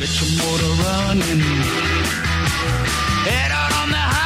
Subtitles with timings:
[0.00, 1.40] Get your motor running.
[3.28, 4.19] Head out on the highway.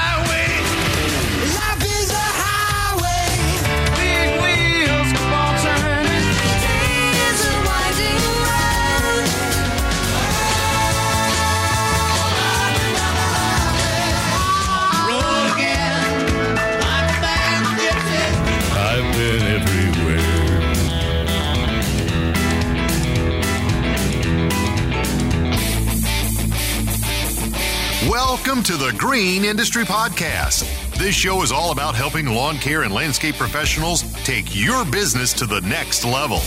[28.54, 30.62] Welcome to the Green Industry Podcast.
[30.96, 35.44] This show is all about helping lawn care and landscape professionals take your business to
[35.44, 36.38] the next level.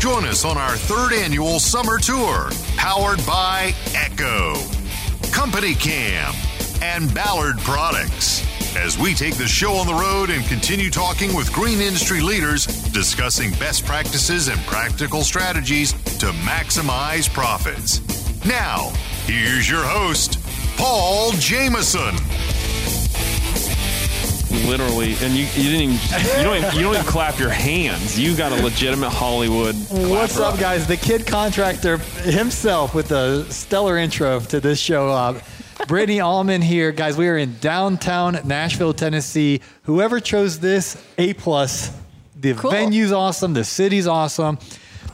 [0.00, 4.52] Join us on our third annual summer tour, powered by Echo,
[5.32, 6.34] Company Cam,
[6.82, 8.44] and Ballard Products.
[8.76, 12.66] As we take the show on the road and continue talking with green industry leaders,
[12.92, 18.02] discussing best practices and practical strategies to maximize profits.
[18.44, 18.92] Now,
[19.28, 20.38] here's your host,
[20.76, 22.14] Paul Jameson.
[24.66, 25.92] literally, and you, you didn't even
[26.38, 28.18] you don't even, you don't even clap your hands.
[28.18, 29.74] You got a legitimate Hollywood.
[29.90, 30.54] What's clapper.
[30.54, 30.86] up, guys?
[30.86, 35.08] The kid contractor himself with a stellar intro to this show.
[35.08, 35.40] Uh,
[35.86, 37.16] Brittany Almond here, guys.
[37.16, 39.60] We are in downtown Nashville, Tennessee.
[39.84, 41.96] Whoever chose this, A plus.
[42.36, 42.70] The Cool.
[42.70, 43.52] venue's awesome.
[43.54, 44.58] The city's awesome.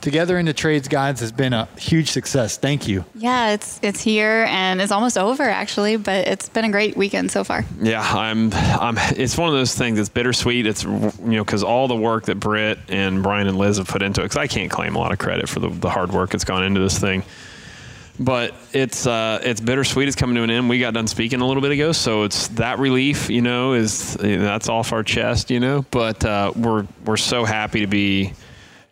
[0.05, 2.57] Together in the Trades Guides has been a huge success.
[2.57, 3.05] Thank you.
[3.15, 7.31] Yeah, it's it's here and it's almost over actually, but it's been a great weekend
[7.31, 7.65] so far.
[7.81, 8.53] Yeah, I'm.
[8.53, 8.99] I'm.
[9.17, 9.97] It's one of those things.
[9.97, 10.67] It's bittersweet.
[10.67, 14.03] It's you know because all the work that Britt and Brian and Liz have put
[14.03, 14.25] into it.
[14.25, 16.63] Because I can't claim a lot of credit for the, the hard work that's gone
[16.63, 17.23] into this thing.
[18.19, 20.07] But it's uh, it's bittersweet.
[20.07, 20.69] It's coming to an end.
[20.69, 23.31] We got done speaking a little bit ago, so it's that relief.
[23.31, 25.49] You know, is you know, that's off our chest.
[25.49, 28.33] You know, but uh, we're we're so happy to be.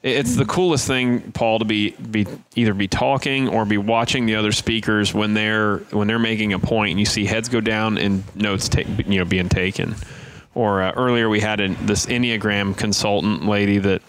[0.04, 4.36] It's the coolest thing, Paul, to be be either be talking or be watching the
[4.36, 7.98] other speakers when they're when they're making a point, and you see heads go down
[7.98, 9.96] and notes take you know being taken.
[10.56, 14.02] Or uh, earlier we had this Enneagram consultant lady that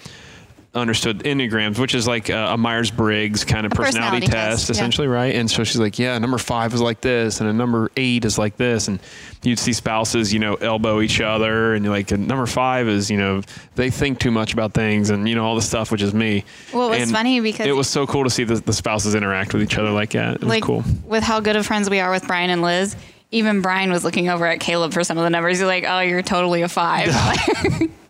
[0.75, 4.69] understood Enneagrams, which is like a, a Myers Briggs kind of personality, personality test, test,
[4.69, 4.73] yeah.
[4.73, 5.35] essentially, right?
[5.35, 8.39] And so she's like, yeah, number five is like this, and a number eight is
[8.39, 8.99] like this, and
[9.43, 13.19] you'd see spouses, you know, elbow each other, and you're like, number five is, you
[13.19, 13.43] know,
[13.75, 16.45] they think too much about things, and you know all the stuff, which is me.
[16.73, 19.15] Well, it was And funny because- it was so cool to see the, the spouses
[19.15, 20.35] interact with each other like that.
[20.37, 20.85] It was like cool.
[21.07, 22.97] with how good of friends we are with Brian and Liz.
[23.31, 25.59] Even Brian was looking over at Caleb for some of the numbers.
[25.59, 27.09] He's like, "Oh, you're totally a five.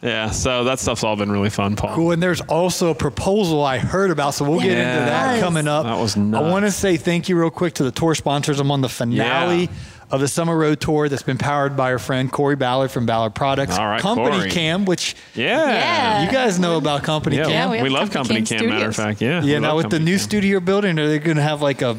[0.00, 1.94] Yeah, so that stuff's all been really fun, Paul.
[1.94, 2.12] Cool.
[2.12, 5.84] And there's also a proposal I heard about, so we'll get into that coming up.
[5.84, 8.60] That was I want to say thank you real quick to the tour sponsors.
[8.60, 9.66] I'm on the finale Yeah.
[10.12, 13.34] of the Summer Road Tour that's been powered by our friend Corey Ballard from Ballard
[13.34, 13.76] Products.
[13.76, 14.50] All right, Company Corey.
[14.50, 15.66] Cam, which Yeah.
[15.66, 16.24] Yeah.
[16.26, 17.50] you guys know about Company Yeah, Cam.
[17.52, 19.20] Yeah, we we, love Company Company Cam Cam, matter of fact.
[19.20, 19.42] Yeah.
[19.42, 20.18] Yeah, now love with the new Cam.
[20.20, 21.96] studio you're building, are they going to have like a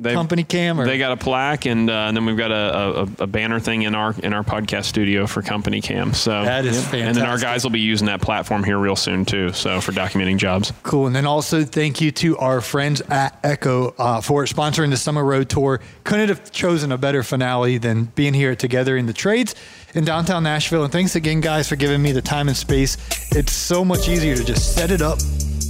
[0.00, 0.80] They- company cam?
[0.80, 3.60] Or They got a plaque, and, uh, and then we've got a, a, a banner
[3.60, 6.14] thing in our in our podcast studio for Company Cam.
[6.14, 7.00] So That is fantastic.
[7.02, 9.52] And then our guys will be using that platform here real soon too.
[9.52, 10.72] So for documenting jobs.
[10.82, 11.06] Cool.
[11.06, 15.24] And then also thank you to our friends at Echo uh, for sponsoring the Summer
[15.24, 15.80] Road Tour.
[16.04, 19.54] Couldn't have chosen a better finale than being here together in the trades
[19.94, 20.84] in downtown Nashville.
[20.84, 22.96] And thanks again, guys, for giving me the time and space.
[23.32, 25.18] It's so much easier to just set it up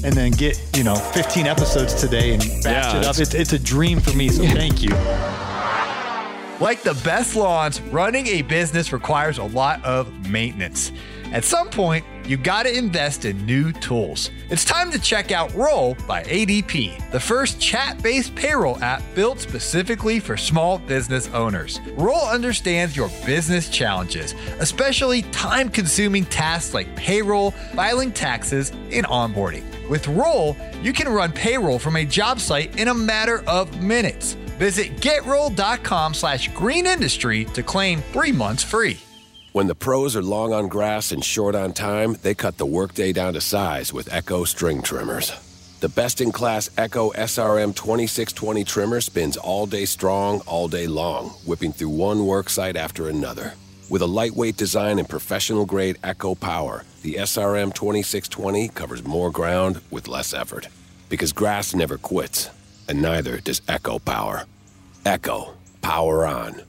[0.05, 3.17] and then get, you know, 15 episodes today and batch Yeah, it up.
[3.17, 4.29] it's- It's, it's a dream for me.
[4.29, 4.91] So thank you.
[6.61, 10.93] Like the best lawns, running a business requires a lot of maintenance.
[11.33, 14.31] At some point, you got to invest in new tools.
[14.51, 19.39] It's time to check out Roll by ADP, the first chat based payroll app built
[19.41, 21.81] specifically for small business owners.
[21.97, 29.65] Roll understands your business challenges, especially time consuming tasks like payroll, filing taxes, and onboarding.
[29.91, 34.35] With Roll, you can run payroll from a job site in a matter of minutes.
[34.57, 39.01] Visit getroll.com slash green industry to claim three months free.
[39.53, 43.13] When the pros are long on grass and short on time, they cut the workday
[43.13, 45.33] down to size with Echo string trimmers.
[45.81, 51.31] The best in class Echo SRM 2620 trimmer spins all day strong, all day long,
[51.45, 53.55] whipping through one work site after another.
[53.91, 59.81] With a lightweight design and professional grade Echo power, the SRM 2620 covers more ground
[59.91, 60.69] with less effort.
[61.09, 62.51] Because grass never quits,
[62.89, 64.45] and neither does Echo Power.
[65.05, 66.63] Echo, power on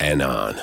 [0.00, 0.56] and on.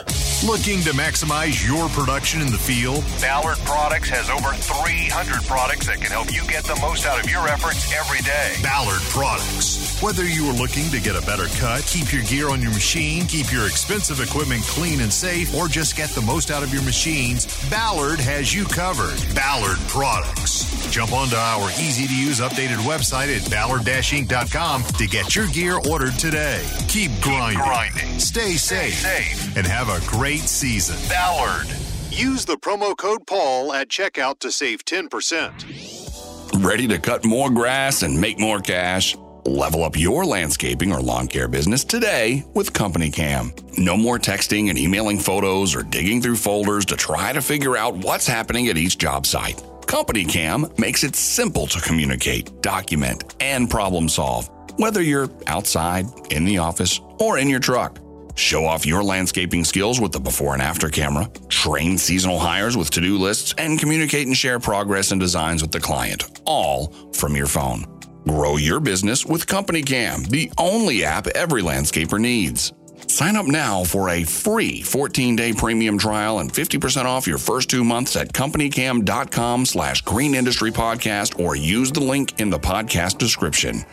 [0.46, 3.06] Looking to maximize your production in the field?
[3.22, 7.32] Ballard Products has over 300 products that can help you get the most out of
[7.32, 8.56] your efforts every day.
[8.62, 9.91] Ballard Products.
[10.02, 13.28] Whether you are looking to get a better cut, keep your gear on your machine,
[13.28, 16.82] keep your expensive equipment clean and safe, or just get the most out of your
[16.82, 19.16] machines, Ballard has you covered.
[19.36, 20.90] Ballard Products.
[20.90, 26.14] Jump onto our easy to use updated website at ballard-inc.com to get your gear ordered
[26.14, 26.68] today.
[26.88, 28.18] Keep grinding, grinding.
[28.20, 30.98] Stay, safe, and have a great season.
[31.10, 31.68] Ballard.
[32.10, 36.66] Use the promo code Paul at checkout to save 10%.
[36.66, 39.16] Ready to cut more grass and make more cash?
[39.46, 43.52] Level up your landscaping or lawn care business today with Company Cam.
[43.76, 47.98] No more texting and emailing photos or digging through folders to try to figure out
[47.98, 49.60] what's happening at each job site.
[49.88, 54.48] Company Cam makes it simple to communicate, document, and problem solve,
[54.78, 57.98] whether you're outside, in the office, or in your truck.
[58.36, 62.92] Show off your landscaping skills with the before and after camera, train seasonal hires with
[62.92, 67.36] to do lists, and communicate and share progress and designs with the client, all from
[67.36, 68.01] your phone.
[68.28, 72.74] Grow your business with Company Cam, the only app every landscaper needs.
[73.08, 77.84] Sign up now for a free 14-day premium trial and 50% off your first two
[77.84, 83.84] months at companycam.com slash green industry podcast or use the link in the podcast description.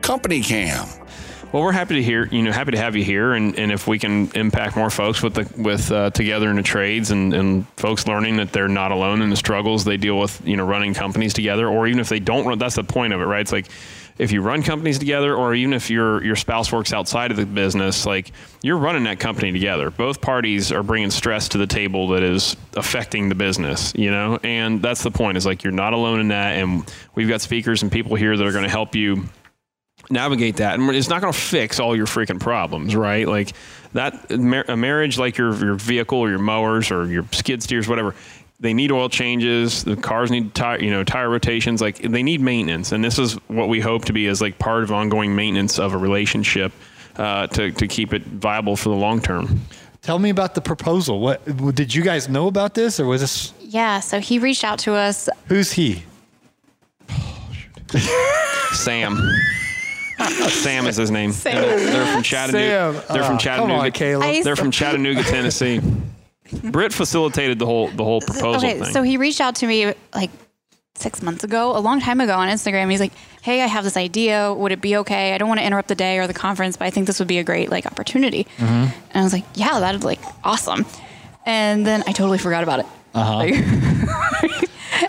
[0.00, 0.86] Company Cam.
[1.54, 3.86] Well, we're happy to hear, you know, happy to have you here, and, and if
[3.86, 7.68] we can impact more folks with the with uh, together in the trades, and, and
[7.76, 10.94] folks learning that they're not alone in the struggles they deal with, you know, running
[10.94, 13.42] companies together, or even if they don't run, that's the point of it, right?
[13.42, 13.68] It's like
[14.18, 17.46] if you run companies together, or even if your your spouse works outside of the
[17.46, 19.92] business, like you're running that company together.
[19.92, 24.40] Both parties are bringing stress to the table that is affecting the business, you know,
[24.42, 25.36] and that's the point.
[25.36, 28.44] Is like you're not alone in that, and we've got speakers and people here that
[28.44, 29.28] are going to help you
[30.10, 33.52] navigate that and it's not going to fix all your freaking problems right like
[33.92, 38.14] that a marriage like your your vehicle or your mowers or your skid steers whatever
[38.60, 42.40] they need oil changes the cars need tire you know tire rotations like they need
[42.40, 45.78] maintenance and this is what we hope to be as like part of ongoing maintenance
[45.78, 46.72] of a relationship
[47.16, 49.60] uh, to, to keep it viable for the long term
[50.02, 51.18] Tell me about the proposal.
[51.18, 54.78] What did you guys know about this, or was this Yeah, so he reached out
[54.80, 55.30] to us.
[55.48, 56.02] who's he?
[58.72, 59.16] sam
[60.48, 61.54] sam is his name Sam.
[61.54, 63.14] they're, they're from chattanooga Sam.
[63.14, 64.44] they're from Ah, chattanooga Come on, Caleb.
[64.44, 65.80] They're from Chattanooga, Tennessee.
[66.62, 68.92] Britt facilitated the whole the whole proposal okay, thing.
[68.92, 70.30] so he reached out to me like
[70.96, 72.90] six months ago, a long time ago on Instagram.
[72.90, 73.12] He's like,
[73.42, 74.52] "Hey, I have this idea.
[74.54, 75.34] Would it be okay?
[75.34, 77.26] I don't want to interrupt the day or the conference, but I think this would
[77.28, 80.86] be a great like opportunity." And I was like, "Yeah, that'd like awesome."
[81.46, 82.86] And then I totally forgot about it.
[83.14, 83.42] Uh-huh.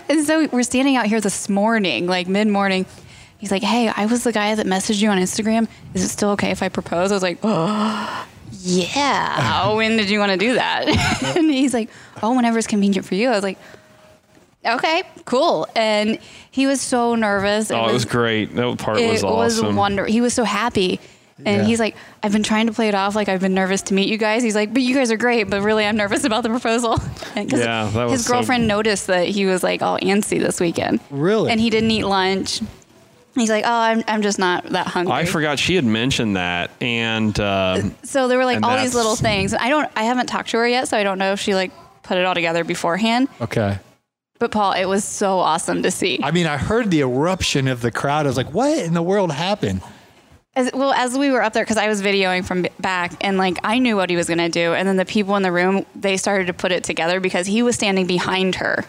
[0.08, 2.86] and so we're standing out here this morning, like mid morning.
[3.38, 5.68] He's like, "Hey, I was the guy that messaged you on Instagram.
[5.94, 8.26] Is it still okay if I propose?" I was like, "Oh,
[8.62, 9.72] yeah.
[9.74, 10.86] when did you want to do that?"
[11.36, 11.90] and he's like,
[12.22, 13.58] "Oh, whenever it's convenient for you." I was like,
[14.64, 16.18] "Okay, cool." And
[16.50, 17.70] he was so nervous.
[17.70, 18.54] oh, it was great.
[18.54, 19.76] That part It was was awesome.
[19.76, 20.06] wonder.
[20.06, 21.00] He was so happy.
[21.44, 21.64] And Yeah.
[21.64, 24.08] he's like, I've been trying to play it off like I've been nervous to meet
[24.08, 24.42] you guys.
[24.42, 26.98] He's like, but you guys are great, but really I'm nervous about the proposal.
[27.34, 30.40] And 'cause Yeah, that was his so- girlfriend noticed that he was like all antsy
[30.40, 30.98] this weekend.
[31.10, 31.50] Really?
[31.52, 32.62] And he didn't eat lunch.
[33.36, 35.12] He's like, oh, I'm, I'm just not that hungry.
[35.14, 39.14] I forgot she had mentioned that, and um, So there were like all these little
[39.14, 39.54] that's- things.
[39.54, 41.70] I don't, I haven't talked to her yet, so I don't know if she like
[42.02, 43.28] put it all together beforehand.
[43.40, 43.78] Okay.
[44.38, 46.20] But Paul, it was so awesome to see.
[46.22, 48.26] I mean, I heard the eruption of the crowd.
[48.26, 49.80] I was like, "What in the world happened?"
[50.54, 53.58] As, well, as we were up there, because I was videoing from back, and like
[53.64, 56.16] I knew what he was gonna do, and then the people in the room they
[56.18, 58.84] started to put it together because he was standing behind her,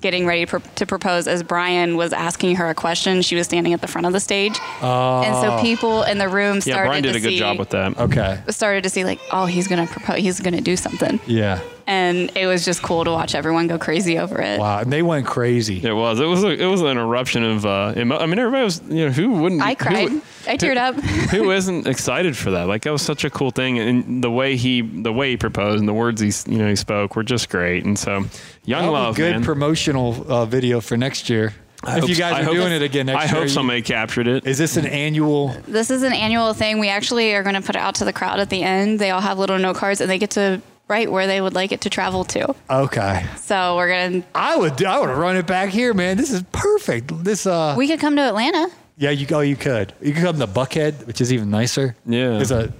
[0.00, 1.26] getting ready to, pro- to propose.
[1.26, 4.20] As Brian was asking her a question, she was standing at the front of the
[4.20, 5.58] stage, and so oh.
[5.60, 6.80] people in the room started.
[6.80, 7.98] yeah, Brian did to a good see, job with that.
[7.98, 8.40] Okay.
[8.48, 11.60] started to see like, oh, he's gonna propose, he's gonna do something, Yeah.
[11.88, 14.60] And it was just cool to watch everyone go crazy over it.
[14.60, 14.80] Wow.
[14.80, 15.82] And they went crazy.
[15.84, 16.20] It was.
[16.20, 16.44] It was.
[16.44, 17.64] A, it was an eruption of.
[17.66, 18.82] Uh, emo- I mean, everybody was.
[18.88, 19.62] You know, who wouldn't?
[19.62, 20.10] I who- cried.
[20.46, 20.94] I teared up.
[21.30, 22.68] who isn't excited for that?
[22.68, 25.80] Like that was such a cool thing, and the way he, the way he proposed,
[25.80, 27.84] and the words he, you know, he spoke were just great.
[27.84, 28.24] And so,
[28.64, 29.42] young That was love, a good man.
[29.44, 31.54] promotional uh, video for next year.
[31.84, 33.42] I if hope- you guys are hope- doing it again next I year, I hope
[33.44, 34.46] you- somebody captured it.
[34.46, 35.48] is this an annual?
[35.66, 36.78] This is an annual thing.
[36.80, 38.98] We actually are going to put it out to the crowd at the end.
[38.98, 41.70] They all have little note cards, and they get to write where they would like
[41.72, 42.54] it to travel to.
[42.70, 43.24] Okay.
[43.36, 44.24] So we're gonna.
[44.34, 44.82] I would.
[44.84, 46.16] I would run it back here, man.
[46.16, 47.24] This is perfect.
[47.24, 47.46] This.
[47.46, 47.74] Uh.
[47.76, 48.68] We could come to Atlanta.
[48.96, 49.10] yeah.
[49.10, 49.40] You go.
[49.40, 49.92] You could.
[50.00, 51.94] You could come to Buckhead, which is even nicer.
[52.06, 52.40] Yeah.
[52.40, 52.72] It's a.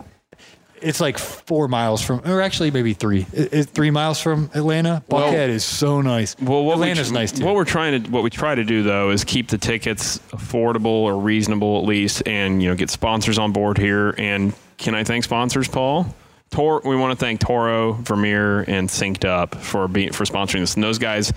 [0.81, 3.27] It's like four miles from, or actually maybe three.
[3.33, 5.03] It- It's three miles from Atlanta.
[5.09, 6.37] Well- Buckhead is so nice.
[6.41, 7.45] Well, what Atlanta's we, nice too.
[7.45, 10.87] What we're trying to, what we try to do though, is keep the tickets affordable
[10.87, 14.15] or reasonable at least, and you know, get sponsors on board here.
[14.19, 16.15] And can I thank sponsors, Paul?
[16.51, 20.75] Tor, we want to thank Toro, Vermeer, and Synced Up for being for sponsoring this.
[20.75, 21.33] And those guys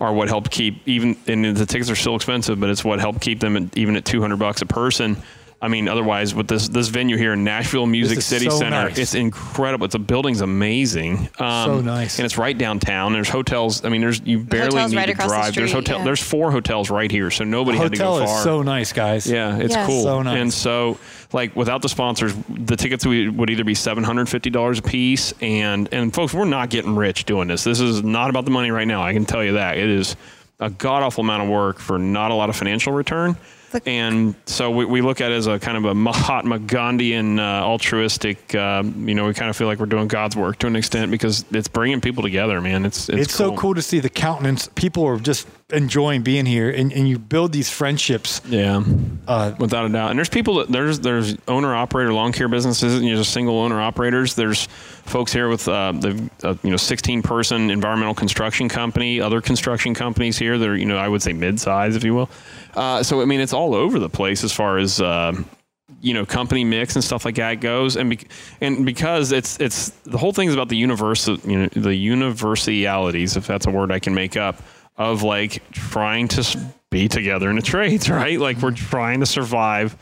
[0.00, 1.16] are what helped keep even.
[1.26, 4.04] And the tickets are still expensive, but it's what helped keep them at, even at
[4.04, 5.16] 200 bucks a person.
[5.60, 8.98] I mean, otherwise, with this this venue here in Nashville Music City so Center, nice.
[8.98, 9.86] it's incredible.
[9.86, 11.30] It's a building's amazing.
[11.38, 12.18] Um, So nice.
[12.18, 13.14] and it's right downtown.
[13.14, 13.82] There's hotels.
[13.82, 15.54] I mean, there's you barely hotel's need right to across the drive.
[15.54, 15.98] there's street, hotel.
[16.00, 16.04] yeah.
[16.04, 18.20] There's four hotels right here, so nobody had to go far.
[18.20, 19.26] Hotel is so nice, guys.
[19.26, 19.86] Yeah, it's Yes.
[19.86, 20.02] cool.
[20.04, 20.36] So nice.
[20.38, 20.98] And so,
[21.36, 24.82] like, without the sponsors, the tickets we- would either be seven hundred fifty dollars a
[24.82, 27.62] piece, and and folks, we're not getting rich doing this.
[27.62, 29.02] This is not about the money right now.
[29.02, 30.16] I can tell you that it is
[30.58, 33.36] a god awful amount of work for not a lot of financial return.
[33.84, 37.66] And so we, we look at it as a kind of a Mahatma Gandhian uh,
[37.66, 38.54] altruistic.
[38.54, 41.10] Uh, you know, we kind of feel like we're doing God's work to an extent
[41.10, 42.86] because it's bringing people together, man.
[42.86, 44.70] It's it's, It's, so cool to see the countenance.
[44.76, 48.40] People are just enjoying being here, and, and you build these friendships.
[48.48, 48.84] Yeah,
[49.26, 50.10] Uh, without a doubt.
[50.10, 53.58] And there's people that there's there's owner operator lawn care businesses, and you're just single
[53.58, 54.34] owner operators.
[54.34, 54.66] There's
[55.04, 59.94] folks here with uh, the uh, you know 16 person environmental construction company, other construction
[59.94, 62.30] companies here that are you know I would say mid size if you will.
[62.74, 65.00] Uh, so I mean it's all over the place as far as.
[65.00, 65.42] Uh,
[66.02, 68.18] you know, company mix and stuff like that goes, and be,
[68.60, 73.36] and because it's it's the whole thing is about the universe, you know, the universalities,
[73.36, 74.60] if that's a word I can make up,
[74.98, 76.58] of like trying to
[76.90, 78.38] be together in the trades, right?
[78.38, 79.96] Like we're trying to survive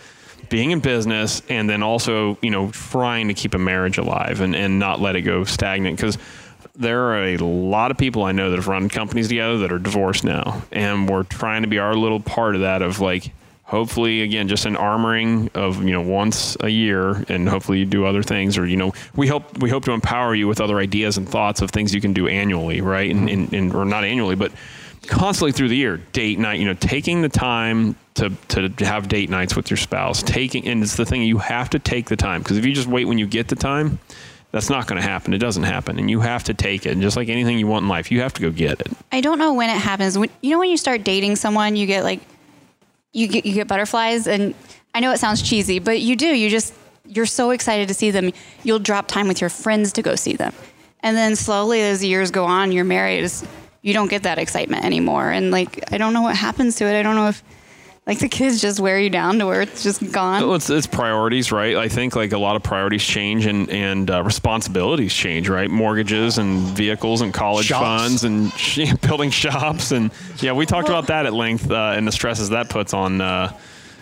[0.49, 4.55] being in business and then also, you know, trying to keep a marriage alive and,
[4.55, 6.19] and not let it go stagnant because
[6.77, 9.79] there are a lot of people I know that have run companies together that are
[9.79, 10.63] divorced now.
[10.73, 13.33] And we're trying to be our little part of that of like,
[13.65, 18.05] hopefully again just an armoring of you know once a year and hopefully you do
[18.05, 21.17] other things or you know we hope we hope to empower you with other ideas
[21.17, 23.55] and thoughts of things you can do annually right and, mm-hmm.
[23.55, 24.53] and, and or not annually but
[25.05, 29.31] constantly through the year date night you know taking the time to to have date
[29.31, 32.43] nights with your spouse taking and it's the thing you have to take the time
[32.43, 33.99] because if you just wait when you get the time
[34.51, 37.03] that's not going to happen it doesn't happen and you have to take it and
[37.03, 39.39] just like anything you want in life you have to go get it I don't
[39.39, 40.19] know when it happens.
[40.19, 42.21] When, you know, when you start dating someone, you get like,
[43.13, 44.57] you get you get butterflies, and
[44.93, 46.27] I know it sounds cheesy, but you do.
[46.27, 46.75] You just
[47.07, 48.33] you're so excited to see them.
[48.65, 50.53] You'll drop time with your friends to go see them,
[50.99, 53.23] and then slowly as the years go on, you're married.
[53.23, 53.47] Is
[53.85, 56.99] you don't get that excitement anymore, and like I don't know what happens to it.
[56.99, 57.45] I don't know if
[58.07, 60.41] like the kids just wear you down to where it's just gone.
[60.41, 61.77] Well, it's, it's priorities, right?
[61.77, 65.71] I think like a lot of priorities change and and uh, responsibilities change, right?
[65.71, 67.85] Mortgages and vehicles and college Shops.
[67.85, 72.09] funds and sh- building shops and yeah, we talked about that at length uh, and
[72.09, 73.55] the stresses that puts on, uh,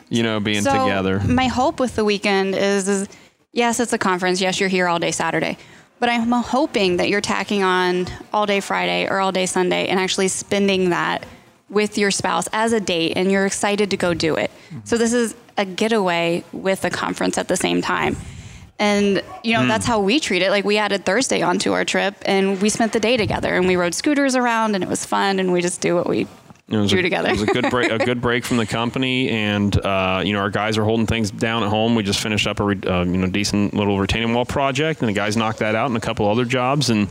[0.09, 1.19] you know, being so together.
[1.27, 3.09] My hope with the weekend is, is
[3.51, 4.41] yes, it's a conference.
[4.41, 5.59] Yes, you're here all day Saturday.
[6.03, 10.01] But I'm hoping that you're tacking on all day Friday or all day Sunday and
[10.01, 11.25] actually spending that
[11.71, 14.51] with your spouse as a date and you're excited to go do it.
[14.51, 14.81] Mm-hmm.
[14.83, 18.17] So this is a getaway with a conference at the same time.
[18.81, 19.69] And you know, mm.
[19.69, 20.51] that's how we treat it.
[20.51, 23.77] Like we added Thursday onto our trip and we spent the day together and we
[23.77, 26.27] rode scooters around and it was fun and we just do what we
[26.73, 27.29] It was a, together.
[27.29, 30.39] It was a good break, a good break from the company, and uh, you know
[30.39, 31.95] our guys are holding things down at home.
[31.95, 35.09] We just finished up a re, uh, you know decent little retaining wall project, and
[35.09, 37.09] the guys knocked that out and a couple other jobs, and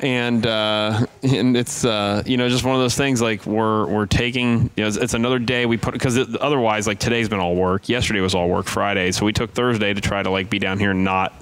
[0.00, 4.06] and uh, and it's uh, you know just one of those things like we're we're
[4.06, 7.56] taking you know it's, it's another day we put because otherwise like today's been all
[7.56, 7.88] work.
[7.88, 8.66] Yesterday was all work.
[8.66, 11.34] Friday, so we took Thursday to try to like be down here and not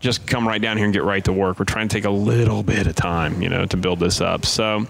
[0.00, 1.58] just come right down here and get right to work.
[1.58, 4.46] We're trying to take a little bit of time, you know, to build this up.
[4.46, 4.86] So,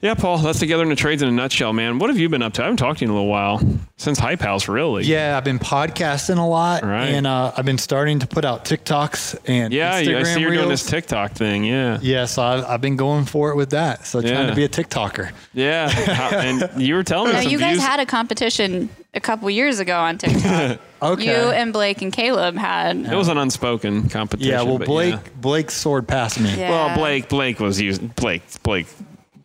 [0.00, 1.98] yeah, Paul, that's together in the trades in a nutshell, man.
[1.98, 2.62] What have you been up to?
[2.62, 3.60] I haven't talked to you in a little while
[3.96, 5.02] since Hype House, really.
[5.02, 7.08] Yeah, I've been podcasting a lot, Right.
[7.08, 10.52] and uh, I've been starting to put out TikToks and Yeah, Instagram I see you're
[10.52, 11.64] doing this TikTok thing.
[11.64, 11.98] Yeah.
[12.00, 14.06] Yeah, so I've, I've been going for it with that.
[14.06, 15.32] So trying to be a TikToker.
[15.52, 15.90] Yeah.
[16.32, 17.84] And you were telling me No, some you guys views.
[17.86, 20.78] had a competition a couple years ago on TikTok.
[21.00, 21.26] Okay.
[21.26, 22.96] You and Blake and Caleb had.
[22.96, 24.50] it was an unspoken competition.
[24.52, 25.20] Yeah, well, Blake yeah.
[25.40, 26.52] Blake soared past me.
[26.56, 26.70] Yeah.
[26.70, 28.88] Well, Blake Blake was using Blake Blake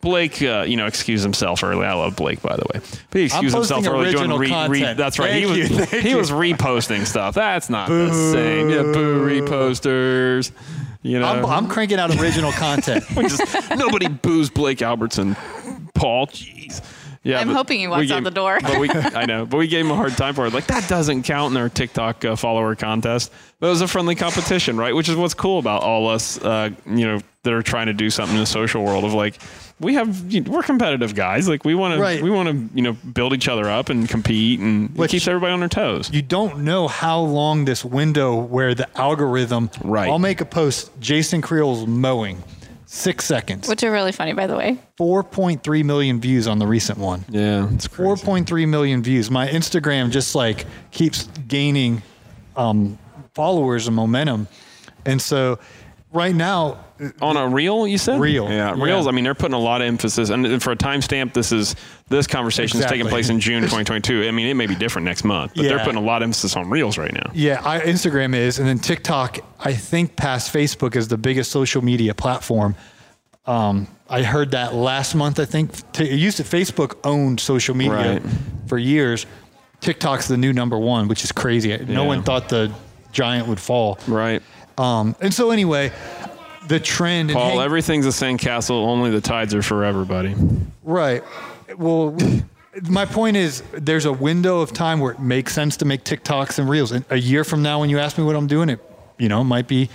[0.04, 1.84] Blake, uh, you know, excused himself early.
[1.84, 2.80] I love Blake, by the way.
[3.10, 4.94] But he excused I'm himself early doing original re, re.
[4.94, 5.34] That's right.
[5.34, 6.16] he was you, he you.
[6.16, 7.34] was reposting stuff.
[7.34, 8.70] That's not the same.
[8.70, 10.52] Yeah, boo reposters.
[11.02, 13.04] You know, I'm, I'm cranking out original content.
[13.08, 15.36] Just nobody boos Blake Albertson.
[15.94, 16.82] Paul, jeez.
[17.24, 18.58] Yeah, I'm hoping he walks we out the door.
[18.60, 20.52] But we, I know, but we gave him a hard time for it.
[20.52, 23.32] Like that doesn't count in our TikTok uh, follower contest.
[23.58, 24.94] But it was a friendly competition, right?
[24.94, 28.10] Which is what's cool about all us, uh, you know, that are trying to do
[28.10, 29.38] something in the social world of like.
[29.80, 31.48] We have we're competitive guys.
[31.48, 32.18] Like we want Right.
[32.18, 35.10] to we want to you know build each other up and compete and it Which-
[35.10, 36.10] keeps everybody on their toes.
[36.12, 39.70] you don't know how long this window where the algorithm.
[39.82, 40.08] Right.
[40.08, 40.90] I'll make a post.
[41.00, 42.40] Jason Creel's mowing,
[42.86, 43.68] six seconds.
[43.68, 44.78] Which are really funny, by the way.
[44.96, 47.24] 4.3 million views on the recent one.
[47.28, 48.24] yeah, it's crazy.
[48.24, 49.28] 4.3 million views.
[49.28, 52.00] My Instagram just like keeps gaining
[52.56, 52.96] um,
[53.34, 54.46] followers and momentum.
[55.04, 55.58] And so
[56.14, 56.78] right now,
[57.20, 58.20] On a reel, you said?
[58.20, 58.82] Reel, Yeah, yeah.
[58.84, 59.06] reels.
[59.08, 61.74] I mean, they're putting a lot of emphasis, and for a timestamp, this is
[62.08, 64.22] this conversation is taking place in June 2022.
[64.26, 66.56] I mean, it may be different next month, but they're putting a lot of emphasis
[66.56, 67.30] on reels right now.
[67.34, 69.38] yeah, I, Instagram is, and then TikTok.
[69.58, 72.76] I think past Facebook is the biggest social media platform.
[73.46, 75.38] Um, I heard that last month.
[75.40, 78.22] I think T- it used to Facebook owned social media Right.
[78.68, 79.26] for years.
[79.80, 81.76] TikTok's the new number one, which is crazy.
[81.76, 82.08] No Yeah.
[82.08, 82.70] one thought the
[83.12, 83.98] giant would fall.
[84.06, 84.42] Right.
[84.78, 85.92] Um, and so anyway,
[86.68, 87.30] the trend.
[87.30, 88.70] and Paul, hang- everything's a sandcastle.
[88.70, 90.34] Only the tides are forever, buddy.
[90.82, 91.22] Right.
[91.76, 92.16] Well,
[92.82, 96.58] my point is there's a window of time where it makes sense to make TikToks
[96.58, 96.92] and Reels.
[96.92, 98.80] And a year from now, when you ask me what I'm doing, it
[99.18, 99.88] you know might be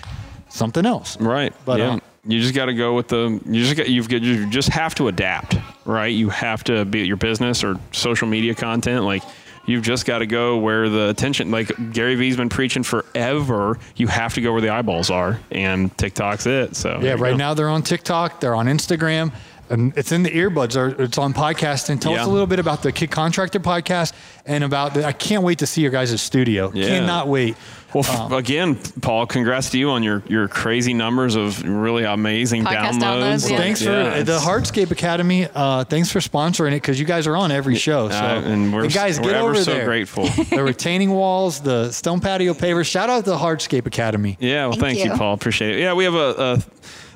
[0.49, 1.19] something else.
[1.19, 1.53] Right.
[1.65, 1.91] But, yeah.
[1.91, 3.39] um, you just got to go with the.
[3.45, 3.89] You just got.
[3.89, 4.21] You've got.
[4.21, 5.57] You just have to adapt.
[5.85, 6.13] Right.
[6.13, 9.05] You have to be at your business or social media content.
[9.05, 9.23] Like
[9.69, 11.51] you've just got to go where the attention.
[11.51, 13.77] Like Gary Vee's been preaching forever.
[13.95, 16.75] You have to go where the eyeballs are, and TikTok's it.
[16.75, 17.11] So Yeah.
[17.11, 17.35] Right go.
[17.37, 18.39] now they're on TikTok.
[18.39, 19.31] They're on Instagram.
[19.69, 20.75] And it's in the earbuds.
[20.75, 21.99] Or it's on podcasting.
[22.01, 22.21] Tell Yeah.
[22.21, 24.13] us a little bit about the Kid Contractor podcast
[24.45, 24.93] and about.
[24.95, 26.71] The, I can't wait to see your guys' studio.
[26.73, 26.87] Yeah.
[26.87, 27.55] Cannot wait.
[27.91, 32.63] Well, f again, Paul, congrats to you on your your crazy numbers of really amazing
[32.63, 32.99] downloads.
[32.99, 33.57] downloads, Well, Yeah.
[33.57, 35.47] thanks Yeah, for the it's- Hardscape Academy.
[35.55, 38.07] Uh, thanks for sponsoring it because you guys are on every show.
[38.09, 39.85] So Uh, and we're, guys, we're get ever over so there.
[39.85, 40.25] grateful.
[40.51, 42.85] the retaining walls, the stone patio pavers.
[42.85, 44.37] Shout out to the Hardscape Academy.
[44.39, 45.11] Yeah, well, thank, Thank you.
[45.13, 45.17] you.
[45.17, 45.33] Paul.
[45.33, 45.79] Appreciate it.
[45.79, 46.63] Yeah, we have a, a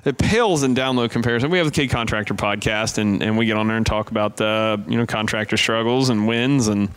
[0.06, 1.50] it pales in download comparison.
[1.50, 4.40] We have the Kid Contractor podcast, and, and we get on there and talk about
[4.42, 6.90] uh, you know contractor struggles and wins, and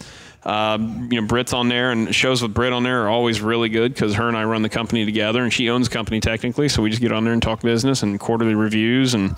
[0.44, 3.68] um, you know Brit's on there, and shows with Brit on there are always really
[3.68, 6.68] good because her and I run the company together, and she owns the company technically,
[6.68, 9.36] so we just get on there and talk business and quarterly reviews and.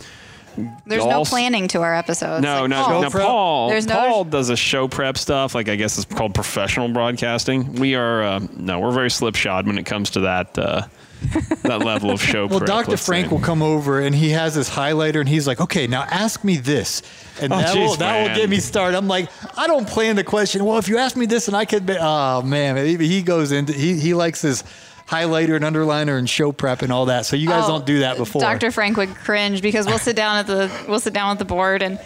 [0.87, 2.43] There's all no planning to our episodes.
[2.43, 3.11] No, Like, no, oh, no.
[3.11, 3.69] Paul.
[3.69, 5.55] There's no- Paul does a show prep stuff.
[5.55, 7.75] Like I guess it's called professional broadcasting.
[7.75, 10.83] We are uh, no, we're very slipshod when it comes to that uh,
[11.63, 12.61] that level of show prep.
[12.61, 12.67] Well.
[12.85, 12.97] Dr.
[12.97, 13.35] Frank say.
[13.35, 16.57] will come over and he has his highlighter and he's like, okay, now ask me
[16.57, 17.03] this.
[17.41, 18.97] And Oh, that, will, jeez, that will get me started.
[18.97, 20.65] I'm like, I don't plan the question.
[20.65, 23.53] Well, if you ask me this and I could be, oh man, he, he goes
[23.53, 24.63] into, he, he likes his
[25.09, 27.27] highlighter and underliner and show prep and all that.
[27.27, 28.41] So you guys Oh, don't do that uh, before.
[28.41, 28.71] Dr.
[28.71, 31.83] Frank would cringe because we'll sit down at the we'll sit down at the board
[31.83, 31.99] and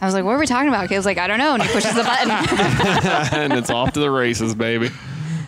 [0.00, 1.62] I was like, "What are we talking about?" He was like, "I don't know," and
[1.62, 2.30] he pushes the button.
[3.40, 4.90] and it's off to the races, baby.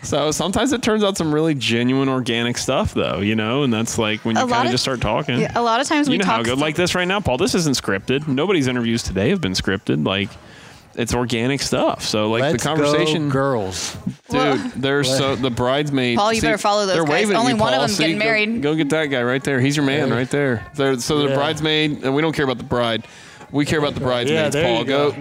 [0.03, 3.97] So sometimes it turns out some really genuine organic stuff, though, you know, and that's
[3.99, 5.39] like when you kind of of- just start talking.
[5.39, 7.19] Yeah, a lot of times you we know talk how good like this right now,
[7.19, 7.37] Paul.
[7.37, 8.27] This isn't scripted.
[8.27, 10.05] Nobody's interviews today have been scripted.
[10.05, 10.29] Like
[10.95, 12.03] it's organic stuff.
[12.03, 13.95] So like Let's the conversation, go, girls.
[14.05, 14.13] dude.
[14.31, 16.17] Well- there's so the bridesmaid.
[16.17, 17.11] Paul, you better follow those they're guys.
[17.27, 17.81] waving Only you, one of Paul.
[17.87, 18.61] them's See, getting married.
[18.61, 19.61] Go, get that guy right there.
[19.61, 20.15] He's your man Yeah.
[20.15, 20.65] right there.
[20.75, 23.05] They're, so the bridesmaid, and we don't care about the bride.
[23.51, 24.79] We care about the bridesmaids, there Paul.
[24.79, 25.11] you Go,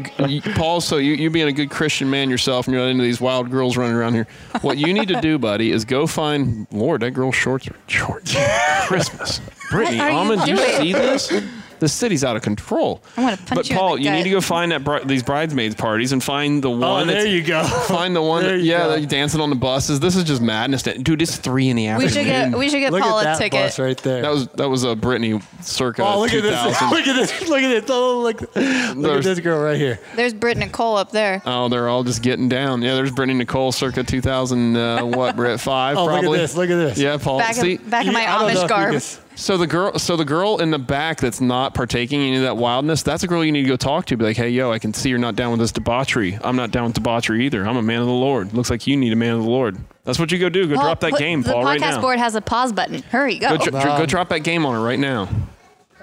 [0.41, 0.53] go.
[0.55, 0.81] Paul.
[0.81, 3.51] So you, you being a good Christian man yourself, and you're not into these wild
[3.51, 4.27] girls running around here.
[4.63, 6.67] What you need to do, buddy, is go find.
[6.71, 8.25] Lord, that girl's shorts are short.
[8.87, 9.41] Christmas,
[9.71, 10.43] Brittany What you Almond.
[10.45, 11.33] Do you see this?
[11.81, 13.03] The city's out of control.
[13.17, 15.05] I'm gonna punch But you in Paul, the you need to go find that bri-
[15.05, 16.83] these bridesmaids parties and find the one.
[16.83, 17.65] Oh, there that's- you go.
[17.89, 18.43] Find the one.
[18.43, 18.91] There That, you yeah, go.
[18.97, 19.99] they're dancing on the buses.
[20.01, 21.21] This is just madness, dude.
[21.21, 22.13] It's three in the we afternoon.
[22.13, 23.61] should get we should get Look Paul at a that ticket.
[23.67, 24.23] bus right there.
[24.23, 26.05] That was that was a Britney circa.
[26.07, 26.81] Oh, look at this!
[26.91, 27.49] Look at this!
[27.49, 27.91] Look at this!
[27.91, 28.41] Oh, look!
[28.41, 29.99] Look at There's- this girl right here.
[30.17, 31.43] There's Britt Nicole up there.
[31.47, 32.83] Oh, they're all just getting down.
[32.83, 34.77] Yeah, there's Brittany Nicole circa 2000.
[34.77, 35.61] Uh, what, Brett?
[35.61, 36.29] Five, Oh, probably.
[36.29, 36.57] look at this!
[36.57, 36.99] Look at this!
[36.99, 37.39] Yeah, Paul.
[37.39, 38.89] Back See, in, back in my I don't know if Amish you garb.
[38.89, 42.27] can s- so the girl, so the girl in the back that's not partaking in
[42.29, 44.17] any of that wildness, that's a girl you need to go talk to.
[44.17, 46.39] Be like, hey, yo, I can see you're not down with this debauchery.
[46.43, 47.67] I'm not down with debauchery either.
[47.67, 48.53] I'm a man of the Lord.
[48.53, 49.79] Looks like you need a man of the Lord.
[50.05, 50.67] That's what you go do.
[50.69, 52.01] Go Paul, drop that put- game, the Paul, podcast right now.
[52.01, 53.03] board has a pause button.
[53.03, 53.57] Hurry, go.
[53.57, 55.29] Go, dr- go drop that game on her right now.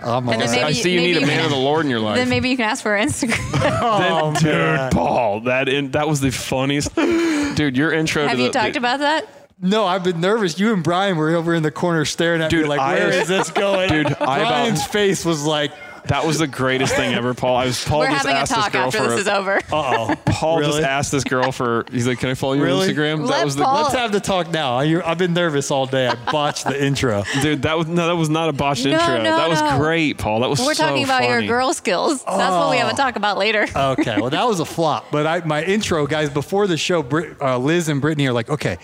[0.04, 0.64] Oh my And then God.
[0.66, 2.18] I see you maybe need a you man can- of the Lord in your life.
[2.18, 3.38] then maybe you can ask for her Instagram.
[3.82, 4.92] Oh, Dude, man.
[4.92, 6.94] Paul, that in, that was the funniest.
[6.96, 9.28] Dude, your intro Have to you the, talked the- about that?
[9.60, 10.60] No, I've been nervous.
[10.60, 13.10] You and Brian were over in the corner staring at Dude, me like, I "Where
[13.10, 15.72] is this going?" Dude, I about- Brian's face was like,
[16.08, 17.56] That was the greatest thing ever, Paul.
[17.58, 19.28] I was Paul We're just having a asked talk this girl after for this is
[19.28, 19.58] over.
[19.58, 19.62] "Uh
[20.10, 21.86] oh." Paul just asked this girl for.
[21.92, 22.88] He's like, "Can I follow you Really?
[22.90, 24.78] on Instagram?" Let that was the Paul- Let's have the talk now.
[24.78, 26.08] I, I've been nervous all day.
[26.08, 27.24] I botched the intro.
[27.42, 27.64] dude.
[27.64, 29.18] That was no, that was not a botched No, intro.
[29.22, 29.78] no, that was no.
[29.78, 30.40] great, Paul.
[30.40, 31.48] That was We're so talking about your funny.
[31.48, 32.24] girl skills.
[32.24, 33.68] That's what we have to talk about later.
[33.76, 35.08] Okay, well that was a flop.
[35.12, 38.50] But I, my intro, guys, before the show, Brit, uh, Liz and Brittany are like,
[38.50, 38.78] "Okay,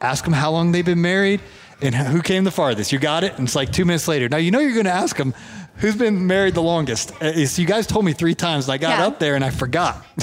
[0.00, 1.40] ask them how long they've been married
[1.82, 3.34] and who came the farthest." You got it?
[3.38, 4.28] And it's like two minutes later.
[4.28, 5.34] Now you know you're going to ask them
[5.76, 7.12] who's been married the longest.
[7.22, 9.06] Uh, so you guys told me three times, and I got Yeah.
[9.06, 10.04] up there and I forgot.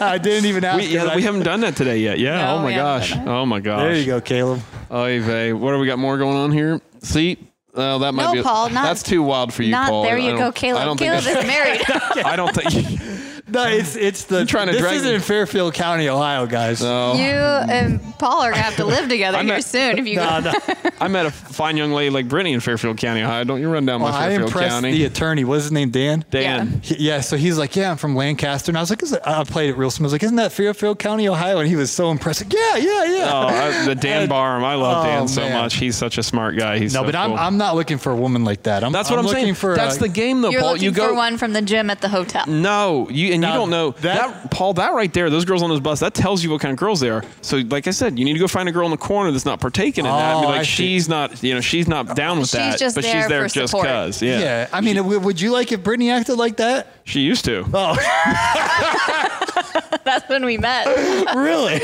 [0.00, 0.78] I didn't even ask.
[0.80, 2.18] We, yeah, we I- haven't done that today yet.
[2.18, 2.38] Yeah.
[2.44, 3.16] No, oh my gosh.
[3.16, 3.80] Oh my gosh.
[3.80, 4.60] There you go, Caleb.
[4.90, 5.52] Oy vey.
[5.52, 6.80] What do we got more going on here?
[7.02, 7.38] See.
[7.74, 8.42] Uh, that might No, be.
[8.42, 10.02] Paul, not- that's too wild for you, Not Paul.
[10.02, 10.98] there you go, Caleb.
[10.98, 11.80] Caleb is married.
[12.24, 13.00] I don't think.
[13.50, 14.44] No, it's it's the.
[14.44, 16.80] trying to this drag isn't me- in Fairfield County, Ohio, guys.
[16.82, 17.14] No.
[17.14, 20.16] You and Paul are gonna have to live together I'm here not- soon if you
[20.16, 20.52] No, go.
[20.52, 20.90] no.
[21.00, 23.44] I met a fine young lady like Brittany in Fairfield County, Ohio.
[23.44, 24.92] Don't you run down Well, my oh, I Fairfield impressed County?
[24.92, 25.44] the attorney.
[25.44, 25.90] What's his name?
[25.90, 26.24] Dan.
[26.30, 26.80] Dan.
[26.82, 29.22] He- yeah, so he's like, yeah, I'm from Lancaster, and I was like, is it,
[29.24, 30.06] I played it real smooth.
[30.06, 31.58] I was like, isn't that Fairfield County, Ohio?
[31.58, 32.42] And he was so impressed.
[32.44, 33.30] Like, yeah, yeah, yeah.
[33.32, 34.64] Oh, I, the Dan And- Barham.
[34.64, 35.62] I love Oh, Dan so man.
[35.62, 35.74] much.
[35.76, 36.78] He's such a smart guy.
[36.78, 37.38] He's no, so but I'm cool.
[37.38, 38.82] I'm not looking for a woman like that.
[38.84, 39.54] I'm, That's what I'm, looking saying.
[39.54, 39.74] for.
[39.76, 40.72] That's a, the game, though, You're Paul.
[40.72, 41.08] looking You go.
[41.08, 42.44] for one from the gym at the hotel.
[42.46, 44.74] No, you and Now, you don't know that- that, Paul.
[44.74, 47.00] That right there, those girls on those bus, that tells you what kind of girls
[47.00, 47.22] they are.
[47.40, 49.44] So, like I said, you need to go find a girl in the corner that's
[49.44, 50.32] not partaking in that.
[50.34, 50.68] And be Oh, like, I see.
[50.68, 53.48] she's not, you know, she's not down with She's that, just but there she's there
[53.48, 53.86] for just support.
[53.88, 54.22] cause.
[54.22, 54.38] Yeah.
[54.40, 54.68] Yeah.
[54.72, 56.86] I mean, w- would you like if Brittany acted like that?
[57.04, 57.64] she used to.
[57.72, 57.94] Oh,
[60.04, 60.86] That's when we met.
[61.34, 61.80] really?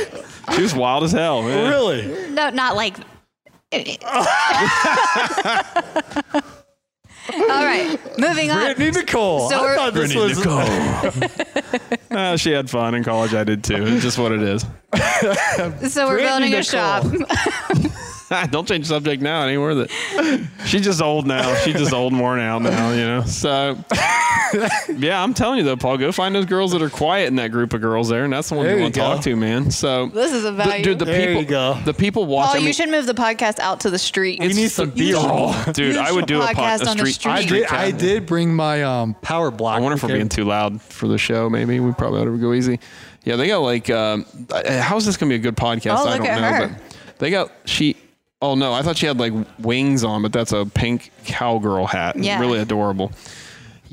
[0.55, 1.43] She was wild as hell.
[1.43, 1.71] man.
[1.71, 2.31] Really?
[2.31, 2.97] No, not like.
[7.33, 8.65] All right, moving on.
[8.65, 9.49] Brittany Nicole.
[9.49, 11.87] So I we're- thought this Brittany was.
[12.11, 13.35] Uh, she had fun in college.
[13.35, 13.85] I did too.
[13.87, 14.63] It's just what it is.
[15.93, 17.05] So we're Brittany building a shop.
[18.51, 19.47] Don't change the subject now.
[19.47, 20.47] It ain't worth it.
[20.67, 21.55] She's just old now.
[21.57, 23.23] She's just old and worn out now, you know.
[23.23, 23.77] So,
[24.97, 27.51] yeah, I'm telling you though, Paul, go find those girls that are quiet in that
[27.51, 29.37] group of girls there, and that's the one There you you want to talk to,
[29.37, 29.71] man.
[29.71, 30.85] So, This is a the, value.
[30.85, 31.79] dude, the There people, you go.
[31.85, 32.47] the people watch.
[32.47, 34.41] Paul, I mean, you should move the podcast out to the street.
[34.41, 35.53] We need some you B-roll.
[35.73, 35.95] dude.
[35.95, 37.15] You I would should do a, podcast pod, a on the street.
[37.15, 37.31] street.
[37.31, 37.71] a I street did.
[37.73, 39.77] I did bring my um, power block.
[39.77, 41.51] I wonder if we're being too loud for the show.
[41.51, 42.81] Maybe we probably ought to go easy.
[43.25, 43.91] Yeah, they got like.
[43.91, 44.27] Um,
[44.67, 45.97] how's this gonna be a good podcast?
[45.99, 46.33] Oh, I don't know.
[46.43, 46.69] her.
[47.07, 47.97] But they got she.
[48.45, 52.17] Oh no, I thought she had like wings on, but that's a pink cowgirl hat.
[52.17, 52.39] Yeah.
[52.39, 53.11] really adorable.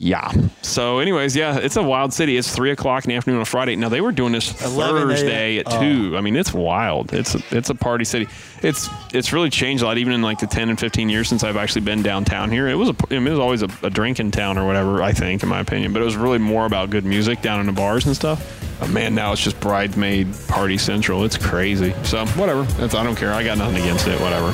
[0.04, 0.32] Yeah.
[0.64, 2.36] So, anyways, yeah, it's a wild city.
[2.36, 3.76] It's three o'clock in the afternoon on Friday.
[3.76, 5.80] Now they were doing this 11 Thursday at Oh.
[5.80, 6.18] two.
[6.18, 7.14] I mean, it's wild.
[7.14, 8.28] It's a, it's a party city.
[8.64, 10.00] It's it's really changed a lot.
[10.00, 12.74] Even in like the ten and fifteen years since I've actually been downtown here, it
[12.74, 15.04] was a I mean, it was always a, a drinking town or whatever.
[15.04, 17.68] I think, in my opinion, but it was really more about good music down in
[17.68, 18.40] the bars and stuff.
[18.80, 21.26] But man, now it's just bridesmaid party central.
[21.26, 21.94] It's crazy.
[22.04, 22.64] So whatever.
[22.64, 23.34] That's I don't care.
[23.34, 24.20] I got nothing against it.
[24.20, 24.52] Whatever.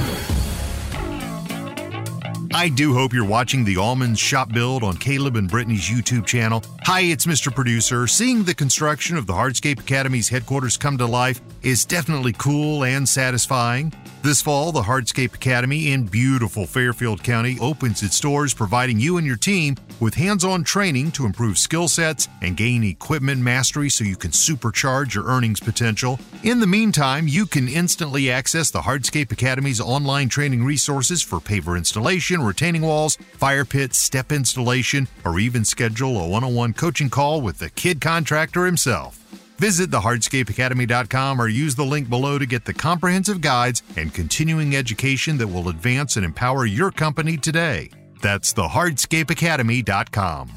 [2.57, 6.63] I do hope you're watching the Almonds Shop Build on Caleb and Brittany's YouTube channel.
[6.85, 7.53] Hi, it's Mr.
[7.53, 8.07] Producer.
[8.07, 13.07] Seeing the construction of the Hardscape Academy's headquarters come to life is definitely cool and
[13.07, 13.93] satisfying.
[14.23, 19.27] This fall, the Hardscape Academy in beautiful Fairfield County opens its doors, providing you and
[19.27, 24.03] your team with hands on training to improve skill sets and gain equipment mastery so
[24.03, 26.19] you can supercharge your earnings potential.
[26.43, 31.77] In the meantime, you can instantly access the Hardscape Academy's online training resources for paver
[31.77, 37.11] installation, retaining walls, fire pits, step installation, or even schedule a one on one coaching
[37.11, 39.26] call with the kid contractor himself.
[39.57, 45.37] Visit thehardscapeacademy.com or use the link below to get the comprehensive guides and continuing education
[45.39, 47.89] that will advance and empower your company today.
[48.21, 50.51] That's thehardscapeacademy.com.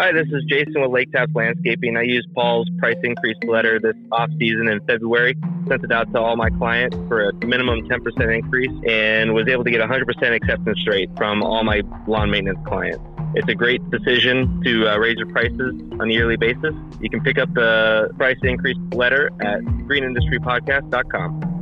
[0.00, 1.94] Hi, this is Jason with Lake Tap Landscaping.
[1.94, 5.36] I used Paul's price increase letter this off season in February,
[5.68, 9.62] sent it out to all my clients for a minimum 10% increase, and was able
[9.62, 13.04] to get 100% acceptance rate from all my lawn maintenance clients.
[13.34, 16.74] It's a great decision to uh, raise your prices on a yearly basis.
[17.00, 21.58] You can pick up the price increase letter at greenindustrypodcast.com.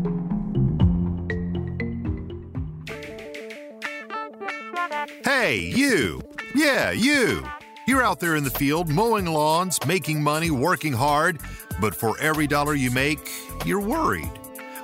[5.25, 6.23] Hey, you!
[6.55, 7.47] Yeah, you!
[7.87, 11.39] You're out there in the field mowing lawns, making money, working hard,
[11.81, 13.31] but for every dollar you make,
[13.65, 14.38] you're worried.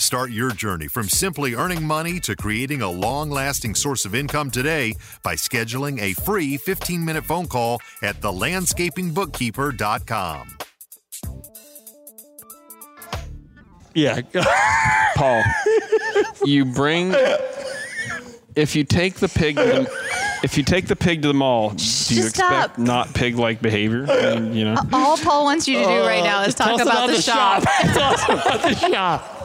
[0.00, 4.50] Start your journey from simply earning money to creating a long lasting source of income
[4.50, 10.56] today by scheduling a free 15 minute phone call at thelandscapingbookkeeper.com.
[13.92, 14.22] Yeah.
[15.16, 15.42] Paul,
[16.46, 17.14] you bring
[18.56, 19.90] if you take the pig to the,
[20.42, 21.78] if you take the pig to the mall, do you
[22.22, 22.78] Just expect stop.
[22.78, 24.06] not pig like behavior?
[24.08, 24.76] I mean, you know.
[24.94, 27.64] All Paul wants you to do right now is talk us about, the, shop.
[27.64, 29.36] Tell us about the shop.